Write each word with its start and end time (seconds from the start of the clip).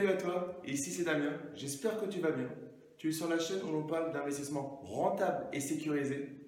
Salut 0.00 0.12
à 0.12 0.16
toi, 0.16 0.62
ici 0.66 0.90
c'est 0.90 1.04
Damien, 1.04 1.34
j'espère 1.54 2.00
que 2.00 2.06
tu 2.06 2.20
vas 2.20 2.30
bien. 2.30 2.48
Tu 2.96 3.10
es 3.10 3.12
sur 3.12 3.28
la 3.28 3.38
chaîne 3.38 3.62
où 3.62 3.70
l'on 3.70 3.82
parle 3.82 4.14
d'investissement 4.14 4.80
rentable 4.82 5.48
et 5.52 5.60
sécurisé. 5.60 6.40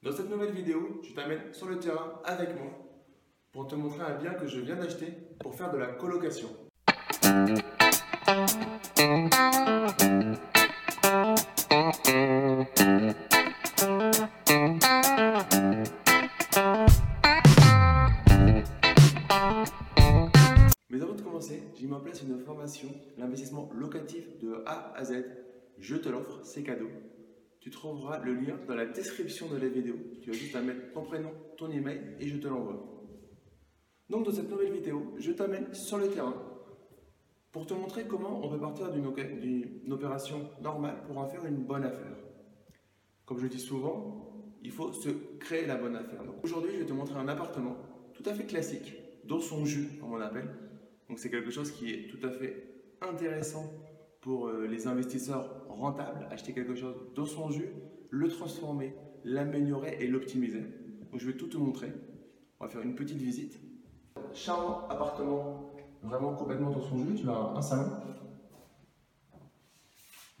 Dans 0.00 0.12
cette 0.12 0.30
nouvelle 0.30 0.52
vidéo, 0.52 1.02
je 1.02 1.12
t'amène 1.12 1.52
sur 1.52 1.66
le 1.66 1.80
terrain 1.80 2.20
avec 2.24 2.50
moi 2.50 2.70
pour 3.50 3.66
te 3.66 3.74
montrer 3.74 4.02
un 4.02 4.14
bien 4.14 4.32
que 4.34 4.46
je 4.46 4.60
viens 4.60 4.76
d'acheter 4.76 5.12
pour 5.40 5.56
faire 5.56 5.72
de 5.72 5.76
la 5.78 5.88
colocation. 5.88 6.50
Place 22.00 22.22
une 22.22 22.38
formation, 22.38 22.88
l'investissement 23.16 23.70
locatif 23.74 24.38
de 24.38 24.62
A 24.66 24.94
à 24.96 25.04
Z. 25.04 25.24
Je 25.78 25.96
te 25.96 26.08
l'offre, 26.08 26.40
c'est 26.44 26.62
cadeau. 26.62 26.88
Tu 27.60 27.70
trouveras 27.70 28.18
le 28.24 28.34
lien 28.34 28.58
dans 28.66 28.74
la 28.74 28.86
description 28.86 29.48
de 29.48 29.56
la 29.56 29.68
vidéo. 29.68 29.96
Tu 30.22 30.30
as 30.30 30.34
juste 30.34 30.54
à 30.56 30.60
mettre 30.60 30.92
ton 30.92 31.02
prénom, 31.02 31.30
ton 31.56 31.70
email 31.70 32.00
et 32.20 32.28
je 32.28 32.36
te 32.36 32.46
l'envoie. 32.46 33.06
Donc 34.08 34.24
dans 34.24 34.32
cette 34.32 34.50
nouvelle 34.50 34.72
vidéo, 34.72 35.14
je 35.18 35.32
t'amène 35.32 35.72
sur 35.74 35.98
le 35.98 36.08
terrain 36.08 36.34
pour 37.52 37.66
te 37.66 37.74
montrer 37.74 38.06
comment 38.06 38.44
on 38.44 38.48
peut 38.48 38.58
partir 38.58 38.90
d'une 38.90 39.92
opération 39.92 40.50
normale 40.62 41.02
pour 41.06 41.18
en 41.18 41.26
faire 41.26 41.44
une 41.44 41.64
bonne 41.64 41.84
affaire. 41.84 42.16
Comme 43.24 43.38
je 43.38 43.46
dis 43.46 43.58
souvent, 43.58 44.54
il 44.62 44.70
faut 44.70 44.92
se 44.92 45.10
créer 45.38 45.66
la 45.66 45.76
bonne 45.76 45.96
affaire. 45.96 46.22
aujourd'hui, 46.42 46.72
je 46.74 46.78
vais 46.78 46.86
te 46.86 46.92
montrer 46.92 47.18
un 47.18 47.28
appartement 47.28 47.76
tout 48.14 48.22
à 48.26 48.34
fait 48.34 48.44
classique, 48.44 48.94
dans 49.24 49.40
son 49.40 49.64
jus, 49.64 49.98
comme 50.00 50.12
on 50.12 50.20
appelle. 50.20 50.48
Donc 51.08 51.18
c'est 51.18 51.30
quelque 51.30 51.50
chose 51.50 51.70
qui 51.70 51.92
est 51.92 52.08
tout 52.08 52.24
à 52.26 52.30
fait 52.30 52.82
intéressant 53.00 53.72
pour 54.20 54.48
euh, 54.48 54.66
les 54.66 54.86
investisseurs 54.86 55.66
rentables, 55.68 56.26
acheter 56.30 56.52
quelque 56.52 56.74
chose 56.74 56.96
dans 57.14 57.26
son 57.26 57.50
jus, 57.50 57.70
le 58.10 58.28
transformer, 58.28 58.94
l'améliorer 59.24 59.96
et 60.00 60.06
l'optimiser. 60.06 60.62
Donc 61.10 61.20
je 61.20 61.26
vais 61.26 61.36
tout 61.36 61.46
te 61.46 61.56
montrer. 61.56 61.92
On 62.60 62.64
va 62.64 62.70
faire 62.70 62.82
une 62.82 62.94
petite 62.94 63.18
visite. 63.18 63.60
Charmant 64.34 64.86
appartement, 64.88 65.70
vraiment 66.02 66.34
complètement 66.34 66.70
dans 66.70 66.82
son 66.82 66.98
jus. 67.04 67.14
Tu 67.14 67.28
as 67.28 67.32
un 67.32 67.62
salon, 67.62 67.90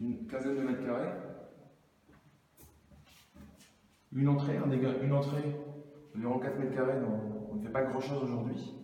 une 0.00 0.26
quinzaine 0.26 0.56
de 0.56 0.62
mètres 0.62 0.84
carrés, 0.84 1.12
une 4.12 4.28
entrée, 4.28 4.56
un 4.56 4.66
dégât, 4.66 4.94
une 5.02 5.12
entrée 5.12 5.54
environ 6.18 6.38
4 6.38 6.58
mètres 6.58 6.74
carrés, 6.74 6.94
on 7.50 7.56
ne 7.56 7.62
fait 7.62 7.70
pas 7.70 7.82
grand 7.82 8.00
chose 8.00 8.22
aujourd'hui. 8.24 8.74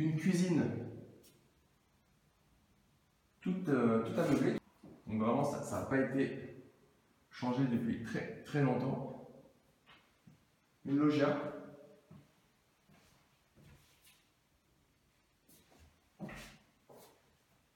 Une 0.00 0.16
cuisine 0.16 0.64
toute, 3.42 3.68
euh, 3.68 4.02
toute 4.02 4.18
aveuglée. 4.18 4.56
Donc 5.06 5.20
vraiment, 5.20 5.44
ça 5.44 5.78
n'a 5.78 5.84
pas 5.84 5.98
été 5.98 6.64
changé 7.28 7.64
depuis 7.66 8.02
très 8.46 8.62
longtemps. 8.62 9.28
Une 10.86 10.96
loggia. 10.96 11.36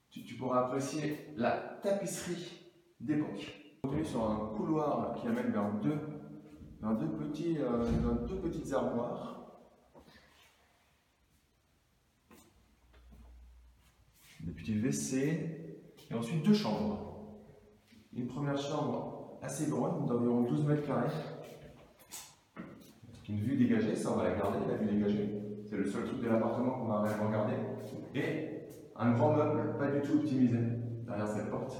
Tu, 0.09 0.35
pourras 0.39 0.65
apprécier 0.65 1.29
la 1.37 1.79
tapisserie 1.83 2.73
d'époque. 3.01 3.55
On 3.83 3.89
continue 3.89 4.05
sur 4.07 4.31
un 4.31 4.57
couloir 4.57 5.15
qui 5.15 5.29
amène 5.29 5.53
vers 5.53 5.75
deux, 5.75 5.99
vers 6.81 6.97
petits, 7.19 7.59
euh, 7.59 7.85
deux 8.27 8.37
petites 8.37 8.73
armoires. 8.73 9.44
Des 14.45 14.53
petits 14.53 14.81
WC. 14.81 15.75
Et 16.11 16.15
ensuite 16.15 16.45
deux 16.45 16.55
chambres. 16.55 17.15
Une 18.13 18.27
première 18.27 18.59
chambre 18.59 19.39
assez 19.43 19.69
grande, 19.69 20.07
d'environ 20.07 20.43
12 20.43 20.65
mètres 20.65 20.87
carrés. 20.87 21.11
Une 23.29 23.41
vue 23.41 23.57
dégagée, 23.57 23.97
ça 23.97 24.13
on 24.13 24.17
va 24.17 24.29
la 24.29 24.37
garder, 24.37 24.59
la 24.69 24.77
vue 24.77 24.87
dégagée. 24.87 25.31
C'est 25.69 25.77
le 25.77 25.87
seul 25.87 26.05
truc 26.05 26.21
de 26.21 26.29
l'appartement 26.29 26.79
qu'on 26.79 26.87
va 26.87 27.01
réellement 27.03 27.31
garder. 27.31 27.55
Et 28.15 28.51
un 28.97 29.13
grand 29.13 29.35
meuble, 29.35 29.77
pas 29.79 29.91
du 29.91 30.01
tout 30.03 30.19
optimisé, 30.19 30.59
derrière 31.07 31.27
cette 31.27 31.51
porte. 31.51 31.77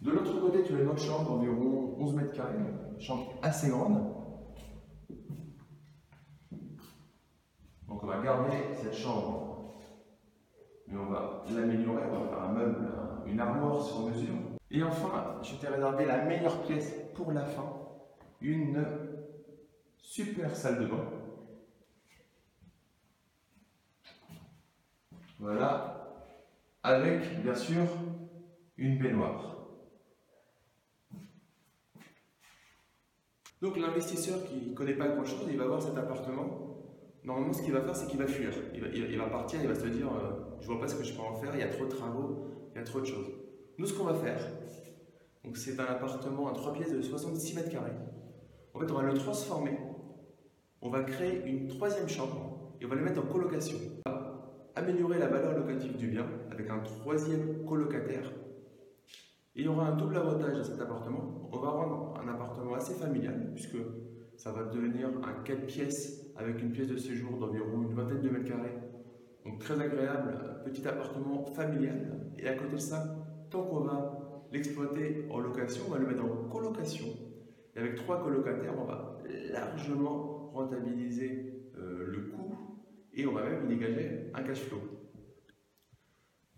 De 0.00 0.10
l'autre 0.10 0.40
côté, 0.40 0.62
tu 0.62 0.74
as 0.74 0.80
une 0.80 0.88
autre 0.88 1.02
chambre 1.02 1.30
d'environ 1.30 1.94
11 1.98 2.14
mètres 2.14 2.32
carrés, 2.32 2.54
une 2.56 3.00
chambre 3.00 3.34
assez 3.42 3.68
grande. 3.68 4.02
Donc 7.88 8.02
on 8.02 8.06
va 8.06 8.22
garder 8.22 8.56
cette 8.74 8.94
chambre, 8.94 9.51
on 10.96 11.06
va 11.06 11.44
l'améliorer, 11.50 12.02
on 12.10 12.20
va 12.20 12.28
faire 12.28 12.42
un 12.42 12.52
meuble, 12.52 12.88
une 13.26 13.40
armoire 13.40 13.82
sur 13.82 14.08
mesure. 14.08 14.34
Et 14.70 14.82
enfin, 14.82 15.38
je 15.42 15.54
t'ai 15.56 15.68
réservé 15.68 16.06
la 16.06 16.24
meilleure 16.24 16.62
pièce 16.62 16.94
pour 17.14 17.32
la 17.32 17.44
fin, 17.44 17.72
une 18.40 18.84
super 19.96 20.54
salle 20.54 20.80
de 20.80 20.86
bain. 20.86 21.04
Voilà, 25.38 26.28
avec 26.82 27.42
bien 27.42 27.54
sûr 27.54 27.84
une 28.76 28.98
baignoire. 28.98 29.56
Donc 33.60 33.76
l'investisseur 33.76 34.44
qui 34.44 34.70
ne 34.70 34.74
connaît 34.74 34.94
pas 34.94 35.08
grand-chose, 35.08 35.46
il 35.48 35.56
va 35.56 35.66
voir 35.66 35.80
cet 35.80 35.96
appartement. 35.96 36.71
Normalement, 37.24 37.52
ce 37.52 37.62
qu'il 37.62 37.72
va 37.72 37.80
faire, 37.80 37.94
c'est 37.94 38.08
qu'il 38.08 38.18
va 38.18 38.26
fuir. 38.26 38.50
Il 38.74 39.18
va, 39.18 39.26
partir, 39.26 39.60
il 39.62 39.68
va 39.68 39.74
se 39.74 39.86
dire, 39.86 40.08
euh, 40.08 40.56
je 40.60 40.66
vois 40.66 40.80
pas 40.80 40.88
ce 40.88 40.96
que 40.96 41.04
je 41.04 41.14
peux 41.14 41.22
en 41.22 41.34
faire, 41.34 41.50
il 41.54 41.60
y 41.60 41.62
a 41.62 41.68
trop 41.68 41.84
de 41.84 41.90
travaux, 41.90 42.46
il 42.74 42.78
y 42.78 42.80
a 42.80 42.84
trop 42.84 43.00
de 43.00 43.06
choses. 43.06 43.26
Nous, 43.78 43.86
ce 43.86 43.94
qu'on 43.94 44.04
va 44.04 44.14
faire, 44.14 44.40
c'est 45.54 45.78
un 45.78 45.84
appartement 45.84 46.48
à 46.48 46.52
trois 46.52 46.72
pièces 46.72 46.92
de 46.92 47.00
66 47.00 47.56
mètres 47.56 47.70
carrés. 47.70 47.92
En 48.74 48.80
fait, 48.80 48.90
on 48.90 48.94
va 48.94 49.02
le 49.02 49.14
transformer. 49.14 49.78
On 50.80 50.90
va 50.90 51.02
créer 51.04 51.44
une 51.46 51.68
troisième 51.68 52.08
chambre 52.08 52.74
et 52.80 52.86
on 52.86 52.88
va 52.88 52.96
le 52.96 53.02
mettre 53.02 53.20
en 53.20 53.26
colocation. 53.26 53.78
On 54.06 54.10
va 54.10 54.72
améliorer 54.74 55.18
la 55.18 55.28
valeur 55.28 55.56
locative 55.56 55.96
du 55.96 56.08
bien 56.08 56.26
avec 56.50 56.68
un 56.70 56.80
troisième 56.80 57.64
colocataire 57.64 58.32
il 59.54 59.66
y 59.66 59.68
aura 59.68 59.88
un 59.88 59.96
double 59.96 60.16
avantage 60.16 60.58
à 60.58 60.64
cet 60.64 60.80
appartement. 60.80 61.48
On 61.52 61.58
va 61.58 61.68
rendre 61.68 62.14
un 62.22 62.28
appartement 62.28 62.74
assez 62.74 62.94
familial, 62.94 63.50
puisque 63.54 63.76
ça 64.36 64.50
va 64.50 64.64
devenir 64.64 65.08
un 65.08 65.42
4 65.42 65.66
pièces 65.66 66.21
avec 66.42 66.62
une 66.62 66.72
pièce 66.72 66.88
de 66.88 66.96
séjour 66.96 67.38
d'environ 67.38 67.82
une 67.82 67.94
vingtaine 67.94 68.20
de 68.20 68.28
mètres 68.30 68.48
carrés. 68.48 68.74
Donc 69.44 69.58
très 69.58 69.80
agréable, 69.80 70.38
petit 70.64 70.86
appartement 70.86 71.44
familial. 71.44 72.30
Et 72.38 72.48
à 72.48 72.54
côté 72.54 72.74
de 72.74 72.80
ça, 72.80 73.16
tant 73.50 73.62
qu'on 73.62 73.80
va 73.80 74.46
l'exploiter 74.52 75.26
en 75.30 75.38
location, 75.40 75.84
on 75.88 75.92
va 75.92 75.98
le 75.98 76.06
mettre 76.06 76.24
en 76.24 76.48
colocation. 76.48 77.06
Et 77.74 77.78
avec 77.78 77.96
trois 77.96 78.22
colocataires, 78.22 78.74
on 78.78 78.84
va 78.84 79.18
largement 79.50 80.50
rentabiliser 80.52 81.70
euh, 81.78 82.06
le 82.06 82.20
coût 82.30 82.54
et 83.14 83.26
on 83.26 83.32
va 83.32 83.44
même 83.44 83.64
y 83.64 83.74
dégager 83.74 84.30
un 84.34 84.42
cash 84.42 84.60
flow. 84.60 84.78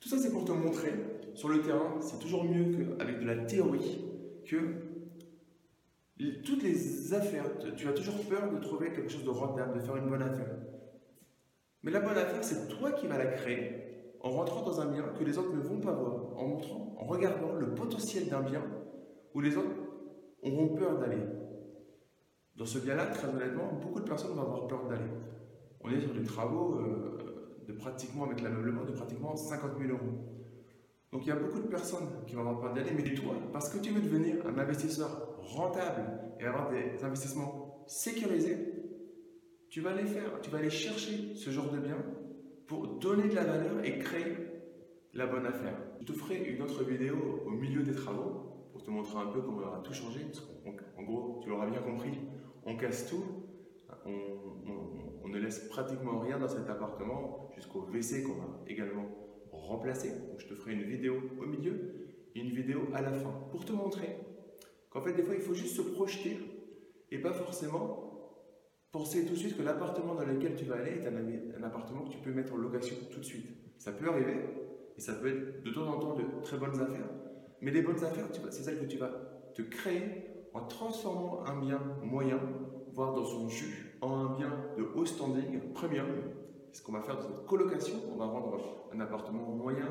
Tout 0.00 0.08
ça, 0.08 0.18
c'est 0.18 0.32
pour 0.32 0.44
te 0.44 0.52
montrer 0.52 0.92
sur 1.34 1.48
le 1.48 1.62
terrain, 1.62 2.00
c'est 2.00 2.18
toujours 2.18 2.44
mieux 2.44 2.76
qu'avec 2.76 3.20
de 3.20 3.26
la 3.26 3.36
théorie, 3.36 4.04
que 4.46 4.56
toutes 6.42 6.62
les 6.62 7.12
affaires, 7.12 7.44
tu 7.76 7.88
as 7.88 7.92
toujours 7.92 8.20
peur 8.28 8.50
de 8.52 8.58
trouver 8.58 8.92
quelque 8.92 9.10
chose 9.10 9.24
de 9.24 9.30
rentable, 9.30 9.74
de 9.74 9.80
faire 9.80 9.96
une 9.96 10.08
bonne 10.08 10.22
affaire. 10.22 10.56
Mais 11.82 11.90
la 11.90 12.00
bonne 12.00 12.16
affaire, 12.16 12.42
c'est 12.42 12.68
toi 12.68 12.92
qui 12.92 13.06
vas 13.06 13.18
la 13.18 13.26
créer 13.26 13.84
en 14.20 14.30
rentrant 14.30 14.62
dans 14.62 14.80
un 14.80 14.86
bien 14.86 15.02
que 15.18 15.24
les 15.24 15.36
autres 15.36 15.52
ne 15.52 15.60
vont 15.60 15.80
pas 15.80 15.92
voir, 15.92 16.36
en 16.36 16.46
montrant, 16.46 16.96
en 16.98 17.04
regardant 17.04 17.52
le 17.52 17.74
potentiel 17.74 18.28
d'un 18.28 18.40
bien 18.40 18.62
où 19.34 19.40
les 19.40 19.56
autres 19.56 19.76
auront 20.42 20.68
peur 20.68 20.98
d'aller. 20.98 21.22
Dans 22.56 22.64
ce 22.64 22.78
bien-là, 22.78 23.06
très 23.06 23.28
honnêtement, 23.28 23.72
beaucoup 23.82 24.00
de 24.00 24.08
personnes 24.08 24.32
vont 24.34 24.42
avoir 24.42 24.66
peur 24.66 24.86
d'aller. 24.88 25.10
On 25.80 25.90
est 25.90 26.00
sur 26.00 26.14
des 26.14 26.22
travaux 26.22 26.78
euh, 26.78 27.18
de 27.66 27.72
pratiquement, 27.72 28.25
avec 28.25 28.40
l'ameublement, 28.40 28.84
de 28.84 28.93
pratiquement 28.93 29.37
50 29.37 29.72
000 29.78 29.90
euros. 29.90 30.25
Donc 31.12 31.26
il 31.26 31.28
y 31.28 31.32
a 31.32 31.37
beaucoup 31.37 31.58
de 31.58 31.66
personnes 31.66 32.08
qui 32.26 32.34
vont 32.34 32.40
avoir 32.40 32.60
peur 32.60 32.72
d'aller, 32.72 32.93
mais 32.96 33.14
toi, 33.14 33.34
parce 33.52 33.69
que 33.69 33.78
tu 33.78 33.90
veux 33.90 34.00
devenir 34.00 34.37
un 34.46 34.58
investisseur 34.58 35.33
rentable 35.44 36.02
et 36.41 36.44
avoir 36.44 36.70
des 36.70 37.05
investissements 37.05 37.85
sécurisés, 37.87 38.58
tu 39.69 39.81
vas 39.81 39.91
aller 39.91 40.06
faire, 40.06 40.41
tu 40.41 40.50
vas 40.50 40.58
aller 40.58 40.70
chercher 40.70 41.35
ce 41.35 41.50
genre 41.50 41.70
de 41.70 41.79
biens 41.79 42.05
pour 42.67 42.87
donner 42.99 43.29
de 43.29 43.35
la 43.35 43.44
valeur 43.44 43.85
et 43.85 43.99
créer 43.99 44.37
la 45.12 45.26
bonne 45.26 45.46
affaire. 45.46 45.76
Je 46.00 46.06
te 46.06 46.12
ferai 46.12 46.44
une 46.44 46.62
autre 46.62 46.85
vidéo 46.85 47.43
au 47.46 47.50
milieu 47.50 47.82
des 47.82 47.94
travaux 47.94 48.69
pour 48.73 48.82
te 48.82 48.91
montrer 48.91 49.19
un 49.19 49.26
peu 49.26 49.41
comment 49.43 49.58
on 49.58 49.67
aura 49.67 49.81
tout 49.81 49.93
changé. 49.93 50.20
en 50.99 51.02
gros, 51.02 51.41
tu 51.43 51.49
l'auras 51.49 51.69
bien 51.69 51.81
compris, 51.81 52.19
on 52.64 52.76
casse 52.76 53.08
tout, 53.08 53.25
on, 54.06 55.29
ne 55.29 55.38
laisse 55.38 55.69
pratiquement 55.69 56.20
rien 56.20 56.38
dans 56.38 56.49
cet 56.49 56.69
appartement 56.69 57.50
jusqu'au 57.56 57.81
WC 57.81 58.23
qu'on 58.23 58.35
va 58.35 58.61
également 58.69 59.06
remplacer. 59.50 60.12
je 60.38 60.47
te 60.47 60.55
ferai 60.55 60.75
une 60.75 60.85
vidéo 60.85 61.14
au 61.40 61.47
milieu 61.47 62.12
et 62.35 62.40
une 62.40 62.50
vidéo 62.50 62.82
à 62.93 63.02
la 63.02 63.12
fin 63.12 63.32
pour 63.50 63.64
te 63.64 63.73
montrer 63.73 64.17
qu'en 64.94 65.02
fait, 65.02 65.12
des 65.12 65.23
fois, 65.23 65.35
il 65.35 65.43
faut 65.43 65.52
juste 65.52 65.76
se 65.76 65.82
projeter 65.82 66.38
et 67.11 67.19
pas 67.19 67.35
forcément 67.35 68.05
Pensez 68.94 69.26
tout 69.26 69.32
de 69.32 69.38
suite 69.38 69.56
que 69.56 69.62
l'appartement 69.64 70.14
dans 70.14 70.25
lequel 70.25 70.55
tu 70.55 70.67
vas 70.67 70.76
aller 70.76 70.93
est 70.93 71.06
un, 71.08 71.17
un 71.61 71.62
appartement 71.64 72.02
que 72.05 72.11
tu 72.11 72.19
peux 72.19 72.31
mettre 72.31 72.52
en 72.52 72.58
location 72.58 72.94
tout 73.11 73.19
de 73.19 73.25
suite. 73.25 73.50
Ça 73.76 73.91
peut 73.91 74.08
arriver, 74.08 74.37
et 74.96 75.00
ça 75.00 75.14
peut 75.14 75.26
être 75.26 75.64
de 75.64 75.70
temps 75.73 75.88
en 75.88 75.99
temps 75.99 76.14
de 76.14 76.23
très 76.44 76.58
bonnes 76.58 76.81
affaires, 76.81 77.08
mais 77.61 77.73
les 77.73 77.82
bonnes 77.82 78.05
affaires, 78.05 78.29
c'est 78.50 78.62
celles 78.62 78.79
que 78.79 78.85
tu 78.85 78.96
vas 78.96 79.11
te 79.56 79.62
créer 79.62 80.46
en 80.52 80.61
transformant 80.67 81.44
un 81.44 81.58
bien 81.58 81.81
moyen, 82.05 82.38
voire 82.93 83.14
dans 83.14 83.25
son 83.25 83.49
jus, 83.49 83.99
en 84.00 84.14
un 84.14 84.37
bien 84.37 84.52
de 84.79 84.85
haut 84.94 85.05
standing, 85.05 85.73
premium. 85.73 86.06
C'est 86.70 86.81
ce 86.81 86.87
qu'on 86.87 86.93
va 86.93 87.02
faire 87.02 87.17
dans 87.17 87.23
cette 87.23 87.47
colocation. 87.47 87.97
On 88.12 88.17
va 88.17 88.26
rendre 88.26 88.61
un 88.93 89.00
appartement 89.00 89.43
moyen 89.43 89.88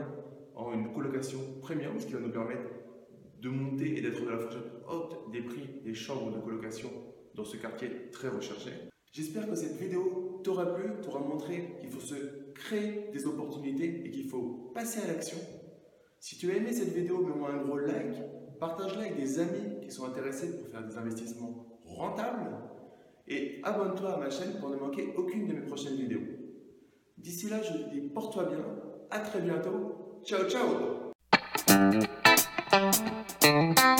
en 0.55 0.71
une 0.71 0.93
colocation 0.93 1.39
premium, 1.61 1.99
ce 1.99 2.05
qui 2.05 2.13
va 2.13 2.21
nous 2.21 2.31
permettre 2.31 2.69
de 3.43 3.49
monter 3.49 3.97
et 3.97 4.01
d'être 4.01 4.23
de 4.23 4.29
la 4.29 4.39
fourchette 4.39 4.71
haute 4.89 5.29
des 5.31 5.41
prix 5.41 5.69
des 5.83 5.93
chambres 5.93 6.31
de 6.31 6.39
colocation 6.39 6.89
dans 7.35 7.43
ce 7.43 7.57
quartier 7.57 8.09
très 8.11 8.29
recherché. 8.29 8.71
J'espère 9.11 9.49
que 9.49 9.55
cette 9.55 9.77
vidéo 9.77 10.41
t'aura 10.43 10.73
plu, 10.73 10.89
t'aura 11.01 11.19
montré 11.19 11.75
qu'il 11.79 11.89
faut 11.89 11.99
se 11.99 12.15
créer 12.55 13.09
des 13.11 13.27
opportunités 13.27 14.01
et 14.05 14.11
qu'il 14.11 14.29
faut 14.29 14.71
passer 14.73 15.01
à 15.01 15.07
l'action. 15.07 15.37
Si 16.19 16.37
tu 16.37 16.49
as 16.51 16.55
aimé 16.55 16.71
cette 16.71 16.93
vidéo, 16.93 17.21
mets-moi 17.21 17.51
un 17.51 17.63
gros 17.63 17.77
like, 17.77 18.15
partage-la 18.59 19.01
avec 19.01 19.17
des 19.17 19.39
amis 19.39 19.81
qui 19.81 19.91
sont 19.91 20.05
intéressés 20.05 20.57
pour 20.57 20.69
faire 20.69 20.87
des 20.87 20.97
investissements 20.97 21.81
rentables 21.83 22.49
et 23.27 23.59
abonne-toi 23.63 24.13
à 24.13 24.17
ma 24.19 24.29
chaîne 24.29 24.57
pour 24.59 24.69
ne 24.69 24.77
manquer 24.77 25.13
aucune 25.17 25.47
de 25.47 25.53
mes 25.53 25.65
prochaines 25.65 25.95
vidéos. 25.95 26.21
D'ici 27.17 27.49
là, 27.49 27.61
je 27.61 27.73
te 27.73 27.89
dis 27.89 28.01
porte-toi 28.01 28.45
bien, 28.45 28.65
à 29.11 29.19
très 29.19 29.41
bientôt, 29.41 30.21
ciao 30.23 30.49
ciao 30.49 31.11
Mm-hmm. 33.43 33.92